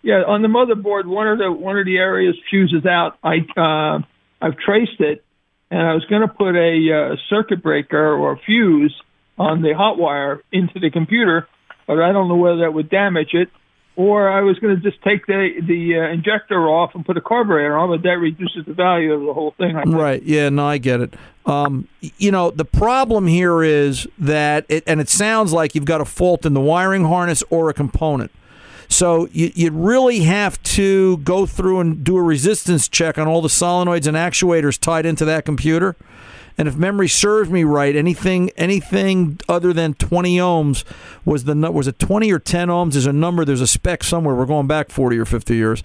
[0.08, 3.18] Yeah, on the motherboard, one of the one of the areas fuses out.
[3.22, 4.00] I uh,
[4.42, 5.22] I've traced it,
[5.70, 8.96] and I was going to put a uh, circuit breaker or a fuse
[9.38, 11.50] on the hot wire into the computer,
[11.88, 13.50] but I don't know whether that would damage it.
[13.98, 17.22] Or I was going to just take the the uh, injector off and put a
[17.22, 19.76] carburetor on, but that reduces the value of the whole thing.
[19.76, 20.24] Right.
[20.24, 20.48] Yeah.
[20.48, 21.16] No, I get it.
[21.46, 26.00] Um, you know, the problem here is that, it, and it sounds like you've got
[26.00, 28.32] a fault in the wiring harness or a component.
[28.90, 33.42] So you, you'd really have to go through and do a resistance check on all
[33.42, 35.96] the solenoids and actuators tied into that computer.
[36.58, 40.84] And if memory serves me right, anything anything other than 20 ohms
[41.24, 42.94] was the was it 20 or 10 ohms?
[42.94, 43.46] There's a number.
[43.46, 44.34] There's a spec somewhere.
[44.34, 45.84] We're going back 40 or 50 years,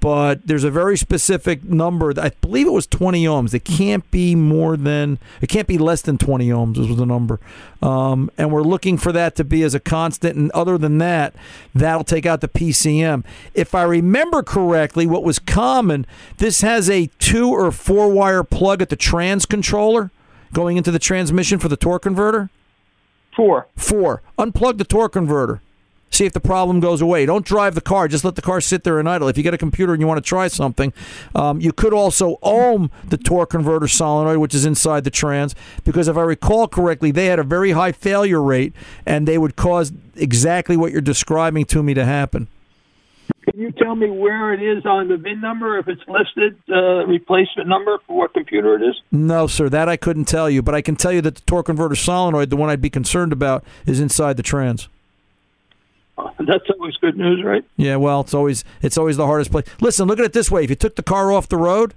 [0.00, 2.12] but there's a very specific number.
[2.20, 3.52] I believe it was 20 ohms.
[3.52, 6.78] It can't be more than it can't be less than 20 ohms.
[6.78, 7.40] Was the number,
[7.80, 10.36] um, and we're looking for that to be as a constant.
[10.36, 11.34] And other than that,
[11.74, 13.24] that'll take out the PCM.
[13.54, 16.06] If I remember correctly, what was common,
[16.36, 20.11] this has a two or four wire plug at the trans controller
[20.52, 22.50] going into the transmission for the torque converter?
[23.34, 23.66] Four.
[23.76, 24.22] Four.
[24.38, 25.62] Unplug the torque converter.
[26.10, 27.24] See if the problem goes away.
[27.24, 28.06] Don't drive the car.
[28.06, 29.28] Just let the car sit there and idle.
[29.28, 30.92] If you get a computer and you want to try something,
[31.34, 36.08] um, you could also ohm the torque converter solenoid, which is inside the trans, because
[36.08, 38.74] if I recall correctly, they had a very high failure rate
[39.06, 42.48] and they would cause exactly what you're describing to me to happen.
[43.42, 47.04] Can you tell me where it is on the VIN number, if it's listed, uh,
[47.06, 49.00] replacement number for what computer it is?
[49.10, 51.66] No, sir, that I couldn't tell you, but I can tell you that the torque
[51.66, 54.88] converter solenoid, the one I'd be concerned about, is inside the trans.
[56.38, 57.64] That's always good news, right?
[57.76, 59.64] Yeah, well, it's always it's always the hardest place.
[59.80, 61.94] Listen, look at it this way: if you took the car off the road,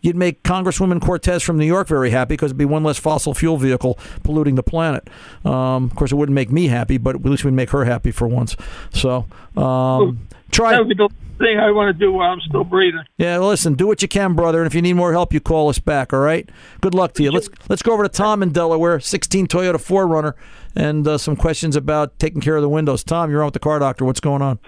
[0.00, 3.34] you'd make Congresswoman Cortez from New York very happy because it'd be one less fossil
[3.34, 5.08] fuel vehicle polluting the planet.
[5.44, 8.10] Um, of course, it wouldn't make me happy, but at least we'd make her happy
[8.10, 8.54] for once.
[8.92, 10.72] So, um, try.
[10.72, 13.02] That would be the thing I want to do while I'm still breathing.
[13.16, 15.40] Yeah, well, listen, do what you can, brother, and if you need more help, you
[15.40, 16.12] call us back.
[16.12, 16.48] All right.
[16.80, 17.30] Good luck to you.
[17.32, 20.34] Let's let's go over to Tom in Delaware, 16 Toyota 4Runner,
[20.76, 23.02] and uh, some questions about taking care of the windows.
[23.02, 24.04] Tom, you're on with the car doctor.
[24.04, 24.58] What's going on?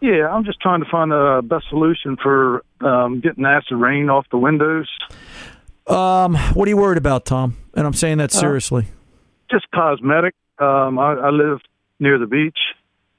[0.00, 4.26] Yeah, I'm just trying to find the best solution for um, getting acid rain off
[4.30, 4.88] the windows.
[5.88, 7.56] Um, what are you worried about, Tom?
[7.74, 8.86] And I'm saying that Uh, seriously.
[9.50, 10.34] Just cosmetic.
[10.58, 11.60] Um, I, I live
[11.98, 12.58] near the beach.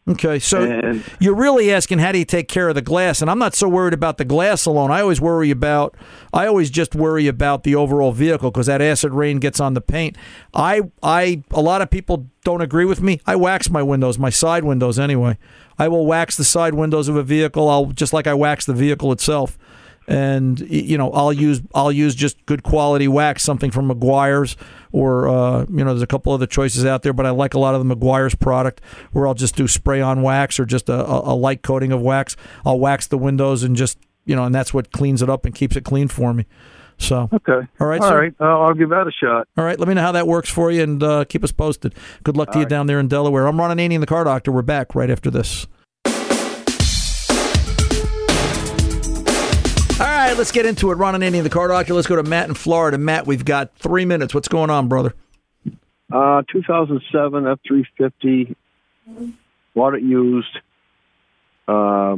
[0.10, 3.30] Okay, so And- you're really asking how do you take care of the glass, and
[3.30, 4.90] I'm not so worried about the glass alone.
[4.92, 5.96] I always worry about,
[6.34, 9.82] I always just worry about the overall vehicle because that acid rain gets on the
[9.82, 10.18] paint.
[10.54, 13.22] I, I, a lot of people don't agree with me.
[13.28, 15.38] I wax my windows, my side windows anyway.
[15.78, 17.70] I will wax the side windows of a vehicle.
[17.70, 19.58] I'll just like I wax the vehicle itself
[20.10, 24.58] and you know I'll use I'll use just good quality wax, something from Meguiar's,
[24.92, 27.60] or uh, you know there's a couple other choices out there, but I like a
[27.60, 31.06] lot of the Meguiar's product where I'll just do spray on wax or just a,
[31.06, 32.36] a, light coating of wax.
[32.66, 35.54] I'll wax the windows and just you know, and that's what cleans it up and
[35.54, 36.48] keeps it clean for me.
[36.98, 37.68] So Okay.
[37.80, 38.34] all right, All right.
[38.42, 39.48] Uh, I'll give that a shot.
[39.58, 41.94] All right, let me know how that works for you and uh, keep us posted.
[42.24, 43.46] Good luck to you down there in Delaware.
[43.46, 44.52] I'm Ron Ananian, the car doctor.
[44.52, 45.68] We're back right after this.
[50.40, 50.96] Let's get into it.
[50.96, 51.94] Ron Ananian, the car doctor.
[51.94, 52.98] Let's go to Matt in Florida.
[52.98, 54.34] Matt, we've got three minutes.
[54.34, 55.14] What's going on, brother?
[56.12, 58.56] Uh, 2007 F350.
[59.76, 60.58] Bought it used.
[61.68, 62.16] Uh,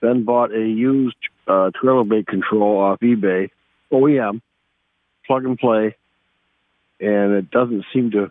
[0.00, 1.16] then bought a used
[1.48, 3.50] uh, trailer brake control off eBay,
[3.92, 4.40] OEM,
[5.26, 5.96] plug and play,
[7.00, 8.30] and it doesn't seem to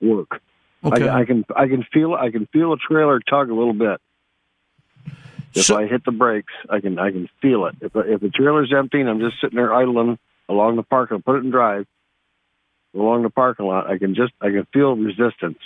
[0.00, 0.40] work.
[0.84, 1.08] Okay.
[1.08, 4.00] I, I can I can feel I can feel a trailer tug a little bit.
[5.54, 7.76] If I hit the brakes, I can I can feel it.
[7.80, 11.36] If if the trailer's empty and I'm just sitting there idling along the parking, put
[11.36, 11.86] it in drive
[12.94, 15.58] along the parking lot, I can just I can feel resistance.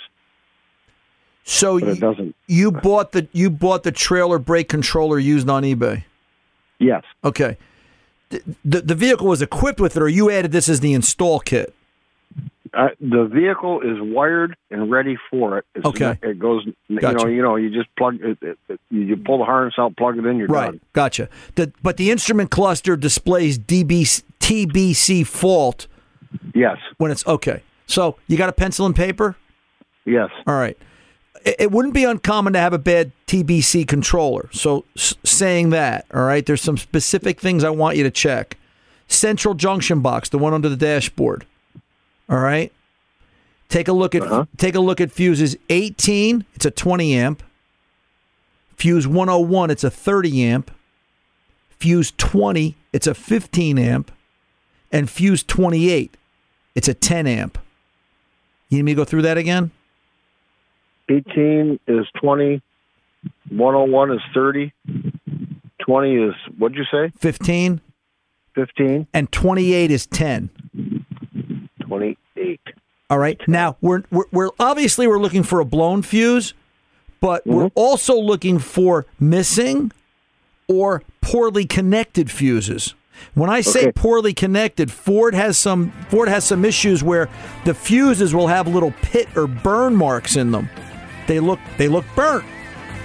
[1.43, 2.35] So but it doesn't.
[2.47, 6.03] You bought the you bought the trailer brake controller used on eBay.
[6.77, 7.03] Yes.
[7.23, 7.57] Okay.
[8.29, 11.39] The, the the vehicle was equipped with it, or you added this as the install
[11.39, 11.73] kit.
[12.73, 15.65] Uh, the vehicle is wired and ready for it.
[15.75, 16.17] It's, Okay.
[16.21, 16.65] It goes.
[16.87, 17.25] You know.
[17.27, 17.55] You know.
[17.55, 18.79] You just plug it, it, it.
[18.89, 20.37] You pull the harness out, plug it in.
[20.37, 20.71] You're Right.
[20.71, 20.81] done.
[20.93, 21.29] Gotcha.
[21.55, 25.87] The, but the instrument cluster displays DB, TBC fault.
[26.53, 26.77] Yes.
[26.97, 27.63] When it's okay.
[27.87, 29.35] So you got a pencil and paper?
[30.05, 30.29] Yes.
[30.47, 30.77] All right.
[31.45, 34.49] It, it wouldn't be uncommon to have a bad TBC controller.
[34.51, 38.57] So s- saying that, all right, there's some specific things I want you to check.
[39.07, 41.45] Central junction box, the one under the dashboard.
[42.29, 42.71] All right.
[43.69, 44.45] Take a look at uh-huh.
[44.57, 47.43] take a look at fuses 18, it's a 20 amp.
[48.75, 50.71] Fuse 101, it's a 30 amp.
[51.69, 54.11] Fuse 20, it's a 15 amp.
[54.91, 56.17] And fuse 28,
[56.75, 57.59] it's a 10 amp.
[58.69, 59.71] You need me to go through that again?
[61.09, 62.61] 18 is 20.
[63.49, 64.71] 101 is 30.
[65.79, 67.11] 20 is what'd you say?
[67.19, 67.81] 15.
[68.55, 69.07] 15.
[69.13, 70.49] And 28 is 10.
[73.09, 73.15] 28.
[73.15, 73.47] All right.
[73.47, 76.53] Now we're, we're we're obviously we're looking for a blown fuse,
[77.19, 77.79] but we're mm-hmm.
[77.79, 79.91] also looking for missing
[80.67, 82.93] or poorly connected fuses.
[83.33, 83.91] When I say Okay.
[83.91, 87.29] poorly connected, Ford has some Ford has some issues where
[87.65, 90.69] the fuses will have little pit or burn marks in them.
[91.27, 92.45] They look they look burnt.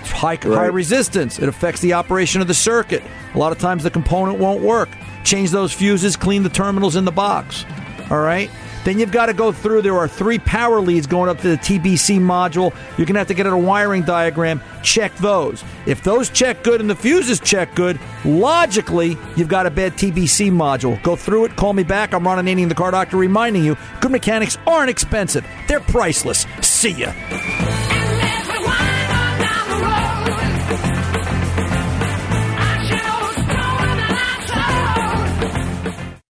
[0.01, 1.39] It's high, high resistance.
[1.39, 3.03] It affects the operation of the circuit.
[3.35, 4.91] A lot of times the component won't work.
[5.25, 7.65] Change those fuses, clean the terminals in the box.
[8.11, 8.51] All right?
[8.85, 9.83] Then you've got to go through.
[9.83, 12.75] There are three power leads going up to the TBC module.
[12.97, 15.65] You're going to have to get a wiring diagram, check those.
[15.87, 20.51] If those check good and the fuses check good, logically, you've got a bad TBC
[20.51, 21.03] module.
[21.03, 22.13] Go through it, call me back.
[22.13, 26.47] I'm Ron Ananian, the car doctor, reminding you good mechanics aren't expensive, they're priceless.
[26.61, 27.64] See ya.